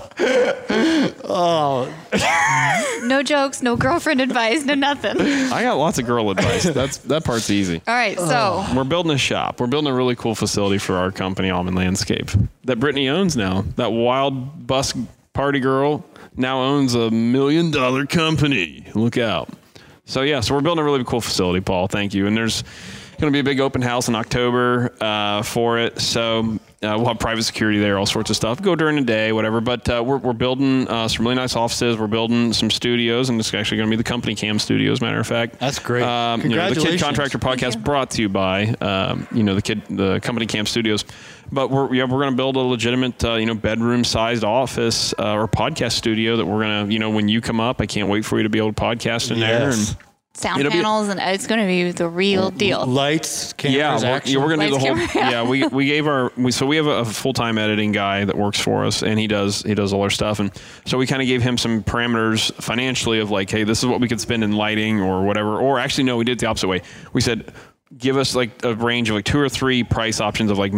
[3.05, 5.19] No jokes, no girlfriend advice, no nothing.
[5.21, 6.63] I got lots of girl advice.
[6.63, 7.81] That's that part's easy.
[7.87, 9.59] All right, so We're building a shop.
[9.59, 12.31] We're building a really cool facility for our company, Almond Landscape,
[12.63, 13.63] that Brittany owns now.
[13.75, 14.93] That wild bus
[15.33, 18.87] party girl now owns a million dollar company.
[18.95, 19.49] Look out.
[20.05, 21.87] So yeah, so we're building a really cool facility, Paul.
[21.87, 22.27] Thank you.
[22.27, 22.63] And there's
[23.19, 25.99] going to be a big open house in October uh, for it.
[25.99, 28.61] So uh, we'll have private security there, all sorts of stuff.
[28.61, 29.59] Go during the day, whatever.
[29.61, 31.97] But uh, we're, we're building uh, some really nice offices.
[31.97, 35.01] We're building some studios, and it's actually going to be the company cam studios.
[35.01, 36.03] Matter of fact, That's great.
[36.03, 39.61] Um, you know, the Kid Contractor podcast brought to you by um, you know the
[39.61, 41.03] kid the company Cam Studios.
[41.51, 45.13] But we're yeah we're going to build a legitimate uh, you know bedroom sized office
[45.19, 47.85] uh, or podcast studio that we're going to you know when you come up I
[47.85, 49.89] can't wait for you to be able to podcast in there Yes.
[49.91, 49.97] and
[50.35, 52.85] Sound It'll be- panels, and uh, it's going to be the real deal.
[52.85, 54.33] Lights, cameras, yeah, we're, action.
[54.33, 55.07] yeah, we're gonna do the whole.
[55.07, 58.25] Camera, yeah, we, we gave our we, so we have a, full time editing guy
[58.25, 60.51] that works for us, and he does he does all our stuff, and
[60.85, 64.01] so we kind of gave him some parameters financially of like, hey, this is what
[64.01, 66.67] we could spend in lighting or whatever, or actually no, we did it the opposite
[66.67, 66.81] way.
[67.13, 67.53] We said,
[67.97, 70.73] give us like a range of like two or three price options of like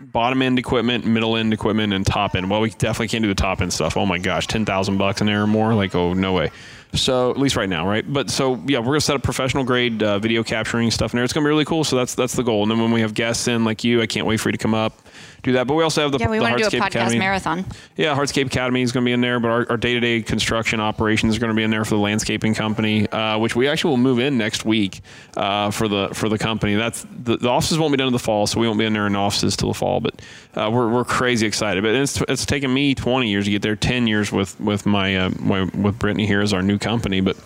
[0.00, 2.50] bottom end equipment, middle end equipment, and top end.
[2.50, 3.98] Well, we definitely can't do the top end stuff.
[3.98, 5.74] Oh my gosh, ten thousand bucks an there or more.
[5.74, 6.50] Like, oh no way.
[6.94, 8.10] So at least right now, right?
[8.10, 11.24] But so yeah, we're gonna set up professional grade uh, video capturing stuff in there.
[11.24, 11.84] It's gonna be really cool.
[11.84, 12.62] So that's that's the goal.
[12.62, 14.58] And then when we have guests in like you, I can't wait for you to
[14.58, 14.94] come up,
[15.42, 15.66] do that.
[15.66, 17.18] But we also have the Yeah, we the want to do a podcast Academy.
[17.18, 17.64] marathon.
[17.96, 21.36] Yeah, Hardscape Academy is going to be in there, but our, our day-to-day construction operations
[21.36, 23.96] are going to be in there for the landscaping company, uh, which we actually will
[23.98, 25.00] move in next week
[25.36, 26.74] uh, for the for the company.
[26.74, 28.92] That's the, the offices won't be done in the fall, so we won't be in
[28.92, 30.00] there in offices till the fall.
[30.00, 30.20] But
[30.54, 31.82] uh, we're, we're crazy excited.
[31.82, 35.16] But it's it's taken me 20 years to get there, 10 years with with my,
[35.16, 37.36] uh, my with Brittany here as our new company, but.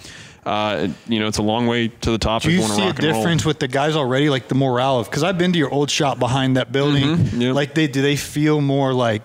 [0.46, 2.83] Uh, you know, it's a long way to the top Do if you you see
[2.83, 3.12] a rock roll.
[3.12, 5.07] difference with the guys already, like the morale of?
[5.09, 7.16] Because I've been to your old shop behind that building.
[7.16, 7.54] Mm-hmm, yep.
[7.54, 9.22] Like, they do they feel more like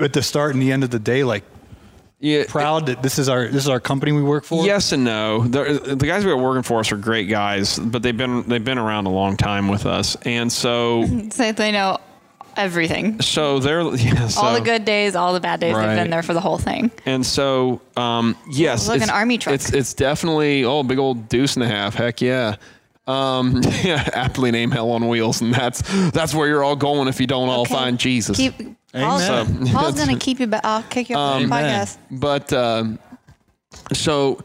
[0.00, 1.44] at the start and the end of the day, like
[2.18, 4.64] Yeah, proud that this is our this is our company we work for?
[4.64, 5.42] Yes and no.
[5.46, 8.64] The, the guys we are working for us are great guys, but they've been they've
[8.64, 11.98] been around a long time with us, and so So they know
[12.58, 13.20] everything.
[13.22, 15.74] so they're yeah, so, all the good days, all the bad days.
[15.74, 15.86] Right.
[15.86, 16.90] They've been there for the whole thing.
[17.06, 19.54] And so um, yes, Look, an it's- army truck.
[19.54, 21.94] It's it's definitely oh big old deuce and a half.
[21.94, 22.56] Heck yeah.
[23.06, 27.20] Um, yeah, aptly named Hell on Wheels, and that's that's where you're all going if
[27.20, 28.36] you don't all find Jesus.
[28.36, 28.58] Keep,
[28.92, 29.66] Paul's, Amen.
[29.72, 30.60] Paul's going to keep you back.
[30.62, 31.96] I'll kick you off the podcast.
[32.10, 32.98] but um,
[33.94, 34.44] so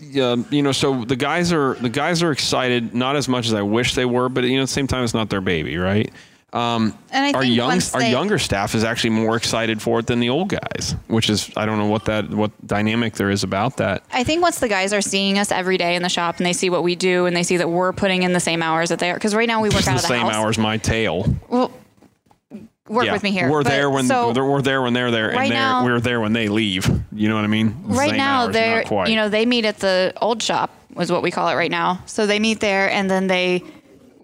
[0.00, 3.54] yeah, you know, so the guys are the guys are excited, not as much as
[3.54, 5.76] I wish they were, but you know, at the same time, it's not their baby,
[5.78, 6.12] right?
[6.52, 10.30] Um, our young our they- younger staff is actually more excited for it than the
[10.30, 14.04] old guys, which is I don't know what that what dynamic there is about that.
[14.12, 16.52] I think once the guys are seeing us every day in the shop and they
[16.54, 19.00] see what we do and they see that we're putting in the same hours that
[19.00, 20.34] they are, because right now we work out the of the same house.
[20.34, 21.26] hours my tail.
[21.48, 21.72] Well,
[22.88, 23.50] work yeah, with me here.
[23.50, 26.00] We're But there when so we're, there when they're there, right and they're, now- we're
[26.00, 26.88] there when they leave.
[27.12, 27.74] You know what I mean?
[27.86, 31.30] right now hours, they're you know they meet at the old shop was what we
[31.30, 32.00] call it right now.
[32.06, 33.62] So they meet there and then they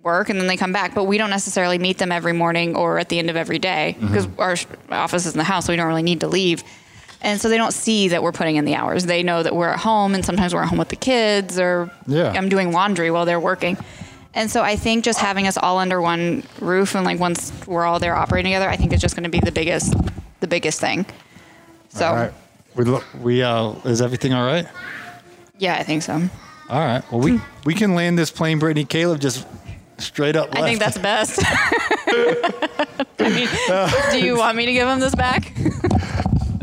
[0.02, 2.98] work and then they come back, but we don't necessarily meet them every morning or
[2.98, 4.06] at the end of every day Mm-hmm.
[4.08, 4.56] because our
[4.98, 6.64] office is in the house, so we don't really need to leave.
[7.20, 9.06] And so they don't see that we're putting in the hours.
[9.06, 11.88] They know that we're at home and sometimes we're at home with the kids or
[12.06, 12.32] Yeah.
[12.32, 13.76] I'm doing laundry while they're working.
[14.34, 17.84] And so I think just having us all under one roof and like once we're
[17.84, 19.94] all there operating together, I think it's just going to be the biggest
[20.40, 21.06] the biggest thing.
[21.90, 22.32] So All right.
[22.74, 23.04] We look.
[23.20, 23.74] We uh.
[23.84, 24.66] Is everything all right?
[25.58, 26.14] yeah, I think so.
[26.70, 27.02] All right.
[27.12, 29.46] Well, we we can land this plane, Brittany Caleb, just
[30.02, 30.54] straight up.
[30.56, 31.38] I think that's best.
[31.46, 33.48] I mean,
[34.20, 35.52] do you want me to give him this back?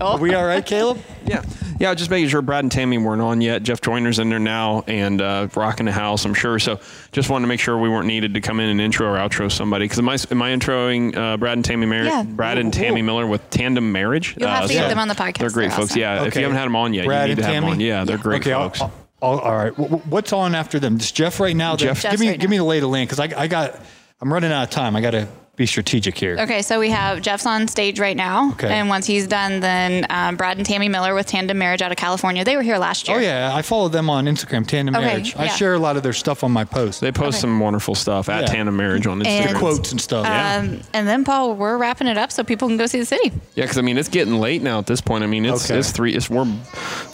[0.01, 0.99] oh, Are we all right, Caleb?
[1.25, 1.43] Yeah.
[1.79, 3.63] Yeah, just making sure Brad and Tammy weren't on yet.
[3.63, 6.59] Jeff Joyner's in there now and uh, rocking the house, I'm sure.
[6.59, 6.81] So
[7.13, 9.49] just wanted to make sure we weren't needed to come in and intro or outro
[9.49, 9.85] somebody.
[9.85, 12.23] Because am I, am I introing uh, Brad and Tammy Mar- Yeah.
[12.23, 14.35] Brad and Tammy Miller with Tandem Marriage?
[14.37, 15.37] You'll have Uh, to get them on the podcast.
[15.37, 15.91] They're great They're folks.
[15.91, 16.01] awesome.
[16.01, 17.71] Yeah, if you haven't had them on yet, Brad you need and to have them
[17.71, 17.79] on.
[17.79, 18.81] Yeah, they're great okay, folks.
[18.81, 19.73] I'll- I'll- all right.
[19.73, 20.97] Wh- wh- What's on after them?
[20.97, 21.75] Just Jeff right now.
[21.75, 22.01] Jeff.
[22.01, 22.51] give me right give now.
[22.51, 23.79] me the lay of the land because I, I got
[24.21, 24.95] I'm running out of time.
[24.95, 26.37] I got to be strategic here.
[26.39, 28.69] Okay, so we have Jeff's on stage right now, Okay.
[28.69, 31.97] and once he's done, then um, Brad and Tammy Miller with Tandem Marriage out of
[31.97, 32.45] California.
[32.45, 33.17] They were here last year.
[33.17, 35.35] Oh yeah, I follow them on Instagram, Tandem Okay, Marriage.
[35.35, 37.41] I share a lot of their stuff on my posts, They post Okay.
[37.41, 38.47] some wonderful stuff at Yeah.
[38.47, 39.47] Tandem Marriage on Instagram.
[39.49, 40.25] And- quotes and stuff.
[40.25, 43.29] Um, and then Paul, we're wrapping it up so people can go see the city.
[43.55, 45.25] Yeah, because I mean it's getting late now at this point.
[45.25, 45.77] I mean it's Okay.
[45.77, 46.13] it's three.
[46.13, 46.45] It's we're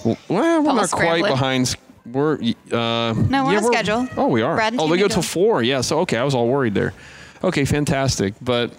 [0.03, 1.31] well we're not quite scrambling.
[1.31, 1.75] behind.
[2.05, 2.35] We're
[2.71, 4.07] uh, no, we're on schedule.
[4.15, 4.59] Oh, we are.
[4.77, 5.63] Oh, they go till four.
[5.63, 5.81] Yeah.
[5.81, 6.93] So okay, I was all worried there.
[7.43, 8.33] Okay, fantastic.
[8.41, 8.73] But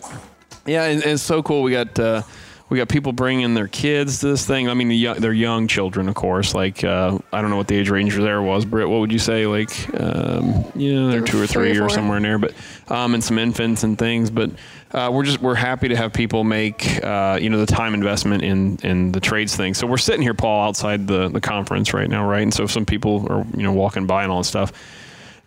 [0.66, 1.62] yeah, and, it's so cool.
[1.62, 2.22] We got uh,
[2.68, 4.68] we got people bringing their kids to this thing.
[4.68, 6.54] I mean, the young, they're young children, of course.
[6.54, 8.64] Like uh, I don't know what the age range there was.
[8.64, 9.46] Britt, what would you say?
[9.46, 11.90] Like um, yeah, they're two or Three or three or four.
[11.90, 12.38] somewhere in there.
[12.38, 12.54] But
[12.88, 14.30] um, and some infants and things.
[14.30, 14.50] But
[14.92, 18.42] uh, we're just we're happy to have people make uh, you know the time investment
[18.42, 19.74] in in the trades thing.
[19.74, 22.42] So we're sitting here, Paul, outside the the conference right now, right?
[22.42, 24.72] And so some people are you know walking by and all that stuff,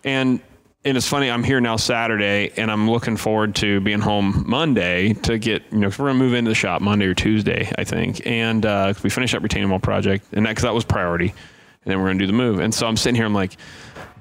[0.04, 0.40] and.
[0.82, 5.12] And it's funny, I'm here now Saturday, and I'm looking forward to being home Monday
[5.12, 7.84] to get, you know, 'cause we're gonna move into the shop Monday or Tuesday, I
[7.84, 11.26] think, and uh, we finish up retaining wall project, and that because that was priority,
[11.26, 12.60] and then we're gonna do the move.
[12.60, 13.58] And so I'm sitting here, I'm like,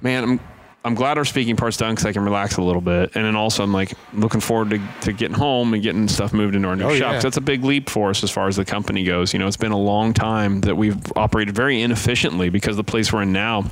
[0.02, 0.40] man, I'm
[0.86, 3.36] I'm glad our speaking part's done because I can relax a little bit, and then
[3.36, 6.76] also I'm like looking forward to, to getting home and getting stuff moved into our
[6.78, 7.00] new Oh, shop.
[7.02, 7.14] yeah.
[7.16, 9.34] 'Cause That's a big leap for us as far as the company goes.
[9.34, 13.12] You know, it's been a long time that we've operated very inefficiently because the place
[13.12, 13.66] we're in now,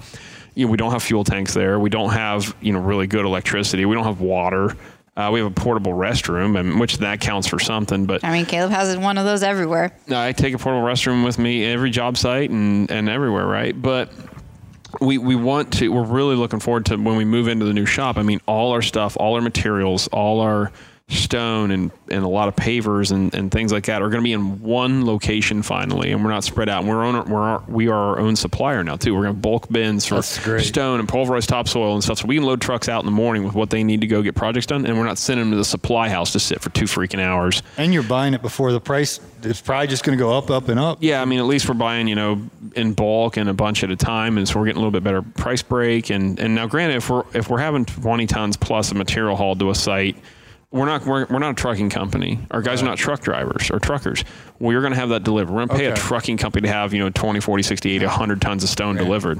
[0.54, 1.80] you know, we don't have fuel tanks there.
[1.80, 3.86] We don't have you know really good electricity.
[3.86, 4.76] We don't have water.
[5.16, 8.06] Uh, we have a portable restroom, and which that counts for something.
[8.06, 9.92] But I mean, Caleb has one of those everywhere.
[10.08, 13.80] no, I take a portable restroom with me every job site and, and everywhere, right?
[13.82, 14.12] But
[15.00, 15.90] we we want to.
[15.90, 18.18] We're really looking forward to when we move into the new shop.
[18.18, 20.72] I mean, all our stuff, all our materials, all our
[21.10, 24.26] stone and, and a lot of pavers and, and things like that are going to
[24.26, 26.82] be in one location finally, and we're not spread out.
[26.82, 29.16] And we're on we're our, we are our own supplier now too.
[29.16, 30.16] We're going to bulk bins for
[30.62, 33.46] stone and pulverized topsoil and stuff, so we can load trucks out in the morning
[33.46, 35.58] with what they need to go get projects done, and we're not sending them to
[35.58, 37.64] the supply house to sit for two freaking hours.
[37.78, 39.22] And you're buying it before the price.
[39.44, 40.98] It's probably just going to go up, up, and up.
[41.00, 42.42] Yeah, I mean, at least we're buying, you know,
[42.76, 45.04] in bulk and a bunch at a time, and so we're getting a little bit
[45.04, 46.10] better price break.
[46.10, 49.60] And and now, granted, if we're if we're having 20 tons plus of material hauled
[49.60, 50.18] to a site,
[50.72, 52.40] we're not we're, we're not a trucking company.
[52.52, 54.24] Our guys are not truck drivers or truckers.
[54.60, 55.54] We're going to have that delivered.
[55.54, 58.06] We're going to pay a trucking company to have you know 20, 40, 60, 80,
[58.06, 59.40] 100 tons of stone delivered.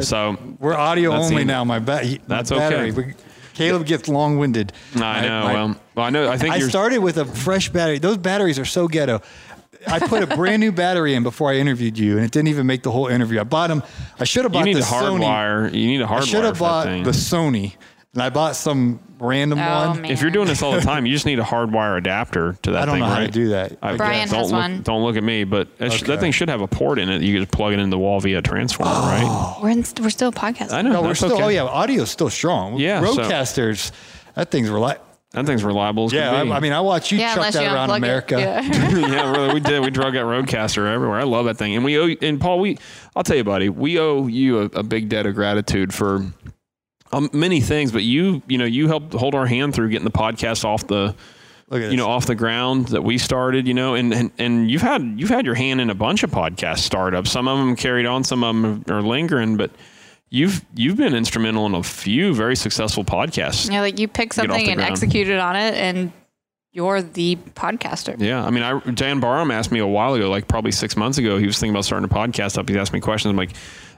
[0.00, 1.64] So We're audio only the- now.
[1.64, 2.90] My, ba- my That's battery.
[2.90, 3.06] okay.
[3.08, 3.14] We-
[3.54, 4.72] Caleb gets long winded.
[4.94, 5.44] I know.
[5.46, 6.30] well, well, I know.
[6.30, 6.70] I think I you're.
[6.70, 7.98] started with a fresh battery.
[7.98, 9.20] Those batteries are so ghetto.
[9.84, 12.66] I put a brand new battery in before I interviewed you, and it didn't even
[12.68, 13.40] make the whole interview.
[13.40, 13.82] I bought them.
[14.20, 15.22] I should have you bought need the Sony.
[15.24, 15.74] hardwire.
[15.74, 17.74] You need a I should hardwire have bought the Sony,
[18.14, 20.02] and I bought some random Oh, one.
[20.02, 20.10] man.
[20.10, 22.82] If you're doing this all the time, you just need a hardwire adapter to that
[22.82, 23.26] I don't thing, know how right?
[23.26, 23.76] to do that.
[23.82, 24.82] I- Brian don't has look, one.
[24.82, 26.20] Don't look at me, but it sh- that Okay.
[26.20, 27.22] thing should have a port in it.
[27.22, 29.00] You can just plug it into the wall via a transformer, oh.
[29.58, 29.62] right?
[29.62, 30.72] We're in, we're still podcasting.
[30.72, 30.92] I know.
[30.92, 31.34] No, we're that's still.
[31.34, 31.42] okay.
[31.42, 32.78] Oh yeah, audio's still strong.
[32.78, 33.92] Yeah, so- Rodecasters.
[34.34, 35.04] that thing's reliable.
[35.32, 36.06] That thing's reliable.
[36.06, 36.52] As Yeah, can I, be.
[36.52, 38.34] I mean, I watch you Yeah, truck unless that you around unplug America.
[38.36, 38.40] it.
[38.40, 38.88] Yeah.
[39.08, 39.82] yeah, really, we did.
[39.84, 41.20] We drug that Rodecaster everywhere.
[41.20, 42.16] I love that thing, and we owe.
[42.22, 42.78] And Paul, we,
[43.14, 46.24] I'll tell you, buddy, we owe you a, a big debt of gratitude for
[47.12, 47.92] um, many things.
[47.92, 51.14] But you, you know, you helped hold our hand through getting the podcast off the,
[51.70, 53.68] Look at you know, off the ground that we started.
[53.68, 56.30] You know, and, and and you've had you've had your hand in a bunch of
[56.30, 57.30] podcast startups.
[57.30, 59.70] Some of them carried on, some of them are lingering, but.
[60.30, 63.72] You've you've been instrumental in a few very successful podcasts.
[63.72, 64.92] Yeah, like you pick something and ground.
[64.92, 66.12] executed on it, and
[66.70, 68.14] you're the podcaster.
[68.20, 71.16] Yeah, I mean, I, Dan Barham asked me a while ago, like probably six months
[71.16, 71.38] ago.
[71.38, 72.68] He was thinking about starting a podcast up.
[72.68, 73.30] He asked me questions.
[73.30, 73.52] I'm like,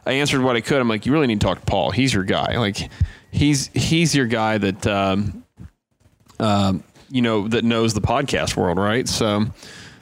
[0.06, 0.80] I answered what I could.
[0.80, 1.90] I'm like, you really need to talk to Paul.
[1.90, 2.58] He's your guy.
[2.58, 2.88] Like,
[3.30, 5.44] he's he's your guy that, um,
[6.38, 9.06] um, you know, that knows the podcast world, right?
[9.08, 9.46] So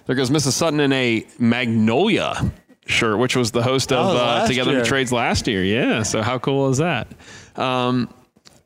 [0.06, 0.52] there goes Mrs.
[0.52, 2.52] Sutton in a Magnolia
[2.86, 4.80] shirt, which was the host of Oh, uh, Together year.
[4.80, 5.62] in Trades last year.
[5.64, 6.02] Yeah.
[6.04, 7.08] So how cool is that?
[7.56, 8.12] Um,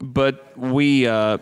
[0.01, 1.39] but we, uh,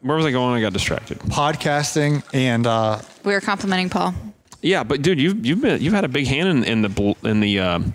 [0.00, 0.54] where was I going?
[0.56, 1.18] I got distracted.
[1.18, 4.14] Podcasting and uh, We were complimenting Paul.
[4.62, 7.40] Yeah, but dude, you've you've been you've had a big hand in, in the in
[7.40, 7.94] the um,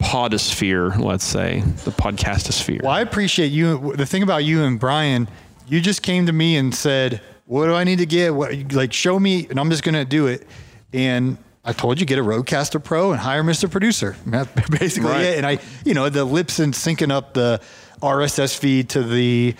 [0.00, 2.82] podosphere, let's say the podcastosphere.
[2.82, 3.94] Well, I appreciate you.
[3.96, 5.28] The thing about you and Brian,
[5.68, 8.34] you just came to me and said, "What do I need to get?
[8.34, 10.46] What like show me?" And I'm just gonna do it.
[10.92, 13.70] And I told you get a Rodecaster Pro and hire Mr.
[13.70, 14.16] Producer.
[14.24, 15.22] And That's basically Right.
[15.24, 15.36] it.
[15.36, 17.60] And I, you know, the lips and syncing up the
[18.02, 19.54] RSS feed to the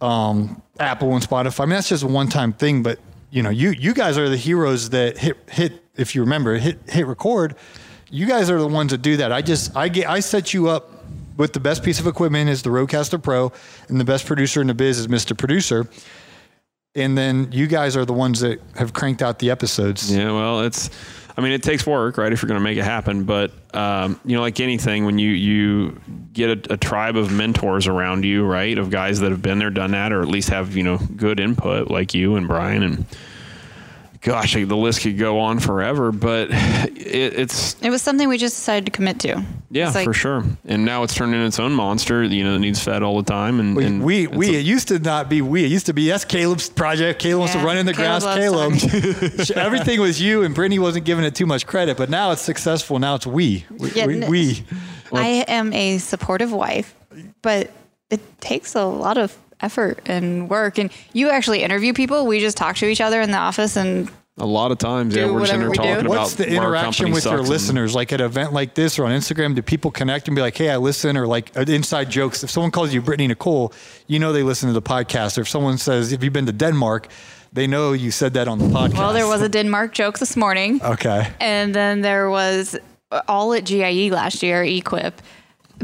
[0.00, 1.60] um, Apple and Spotify.
[1.60, 2.82] I mean, that's just a one-time thing.
[2.82, 2.98] But
[3.30, 5.84] you know, you you guys are the heroes that hit hit.
[5.96, 7.56] If you remember, hit hit record.
[8.10, 9.32] You guys are the ones that do that.
[9.32, 10.90] I just I get I set you up
[11.36, 13.52] with the best piece of equipment is the Rodecaster Pro,
[13.88, 15.36] and the best producer in the biz is Mr.
[15.36, 15.88] Producer.
[16.94, 20.14] And then you guys are the ones that have cranked out the episodes.
[20.14, 20.90] Yeah, well, it's.
[21.36, 22.32] I mean, it takes work, right?
[22.32, 25.30] If you're going to make it happen, but um, you know, like anything, when you
[25.30, 26.00] you
[26.32, 29.70] get a, a tribe of mentors around you, right, of guys that have been there,
[29.70, 33.06] done that, or at least have you know good input, like you and Brian, and
[34.20, 36.12] gosh, the list could go on forever.
[36.12, 39.42] But it, it's It was something we just decided to commit to.
[39.70, 40.44] yeah, like- for sure.
[40.66, 43.30] And now it's turned into its own monster, you know, that needs fed all the
[43.30, 43.60] time.
[43.60, 45.64] And, We, and we, we a- it used to not be we.
[45.64, 47.20] It used to be that's Caleb's project.
[47.20, 48.36] Caleb wants to run in the Caleb grass.
[48.36, 49.50] Caleb.
[49.56, 51.96] Everything was you, and Brittany wasn't giving it too much credit.
[51.96, 52.98] But now it's successful.
[52.98, 53.64] Now it's we.
[53.70, 53.90] We.
[53.92, 54.64] Yeah, we, n- we.
[55.12, 56.94] I am a supportive wife,
[57.42, 57.70] but
[58.10, 60.78] it takes a lot of effort and work.
[60.78, 62.26] And you actually interview people.
[62.26, 65.30] We just talk to each other in the office and a lot of times, yeah,
[65.30, 65.82] we're just in there we do.
[65.82, 67.94] talking about What's the interaction with your listeners?
[67.94, 70.56] Like at an event like this or on Instagram, do people connect and be like,
[70.56, 72.42] "Hey, I listen," or like uh, inside jokes?
[72.42, 73.74] If someone calls you Brittany Nicole,
[74.06, 75.36] you know they listen to the podcast.
[75.36, 77.08] Or if someone says, "Have you been to Denmark?"
[77.52, 78.94] They know you said that on the podcast.
[78.94, 80.80] well, there was a Denmark joke this morning.
[80.82, 81.28] okay.
[81.40, 82.78] And then there was
[83.26, 85.20] all at GIE last year, Equip.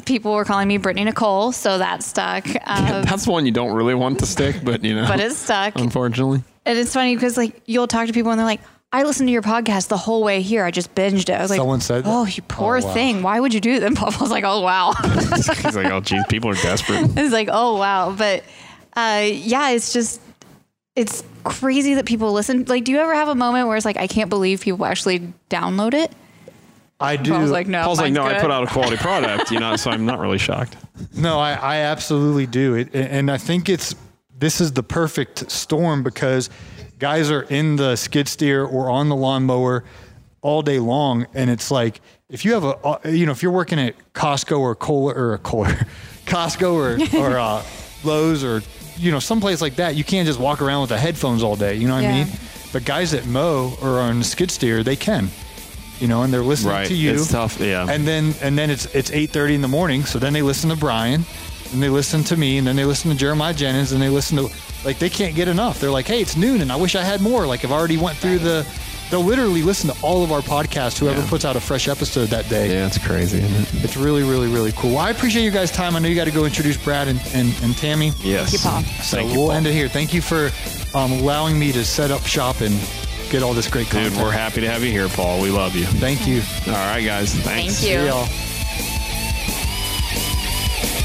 [0.05, 2.47] People were calling me Brittany Nicole, so that stuck.
[2.67, 5.77] Um, That's one you don't really want to stick, but you know, but it stuck.
[5.79, 6.43] unfortunately.
[6.65, 8.61] And it's funny because like you'll talk to people and they're like,
[8.93, 10.65] I listened to your podcast the whole way here.
[10.65, 11.31] I just binged it.
[11.31, 12.93] I was like, Someone said "Oh, you poor Oh, wow.
[12.95, 13.23] thing.
[13.23, 16.25] Why would you do that?" And Papa was like, "Oh wow." He's like, oh, geez,
[16.29, 17.11] people are desperate.
[17.17, 18.43] it's like, "Oh wow." But
[18.95, 20.21] uh, yeah, it's just
[20.95, 22.65] it's crazy that people listen.
[22.67, 25.33] Like, do you ever have a moment where it's like, I can't believe people actually
[25.51, 26.11] download it?
[26.99, 27.33] I do.
[27.33, 27.83] Paul's like, no.
[27.83, 30.19] Paul's like, mine's no, I put out a quality product, you know, so I'm not
[30.19, 30.77] really shocked.
[31.15, 33.95] No, I, I absolutely do it, and I think it's
[34.39, 36.51] this is the perfect storm because
[36.99, 39.85] guys are in the skid steer or on the lawnmower
[40.43, 43.79] all day long, and it's like if you have a you know if you're working
[43.79, 45.87] at Costco or Kohler or a Kohler,
[46.27, 47.63] Costco or or uh,
[48.05, 48.63] Lowe's or
[48.97, 51.75] you know someplace like that, you can't just walk around with the headphones all day.
[51.75, 52.33] You know what I mean?
[52.73, 55.29] But guys that mow or are on the skid steer, they can.
[56.01, 56.87] You know, and they're listening Right.
[56.89, 57.13] to you.
[57.15, 57.59] It's tough.
[57.61, 57.87] Yeah.
[57.89, 60.05] And then and then it's it's eight thirty in the morning.
[60.05, 61.25] So then they listen to Brian,
[61.73, 64.37] and they listen to me, and then they listen to Jeremiah Jennings, and they listen
[64.37, 64.51] to
[64.85, 65.81] like they can't get enough.
[65.81, 67.47] They're like, hey, it's noon, and I wish I had more.
[67.47, 68.67] Like I've already went through the.
[69.09, 70.99] They'll literally listen to all of our podcasts.
[70.99, 71.29] Whoever Yeah.
[71.31, 72.69] puts out a fresh episode that day.
[72.75, 73.85] yeah, it's crazy, isn't it?
[73.85, 74.91] It's really, really, really cool.
[74.91, 75.95] Well, I appreciate you guys' time.
[75.95, 78.11] I know you got to go introduce Brad and, and, and Tammy.
[78.25, 78.51] Yes.
[78.51, 78.83] Thank you, Paul.
[79.05, 79.57] So Thank you, we'll Paul.
[79.59, 79.87] end it here.
[79.89, 80.51] Thank you for
[80.99, 82.75] um, allowing me to set up shop and
[83.37, 85.43] get all this great Dude, we're happy to have you here, Paul.
[85.43, 85.85] We love you.
[85.85, 86.41] Thank you.
[86.69, 87.35] All right, guys.
[87.35, 87.81] Thanks.
[87.81, 87.99] Thank you.
[87.99, 88.25] See y'all.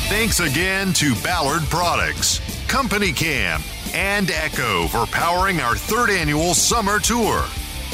[0.07, 3.61] Thanks again to Ballard Products, Company Cam,
[3.93, 7.43] and Echo for powering our third annual summer tour.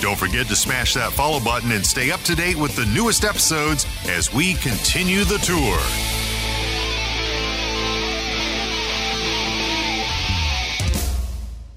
[0.01, 3.23] Don't forget to smash that follow button and stay up to date with the newest
[3.25, 6.16] episodes as we continue the tour.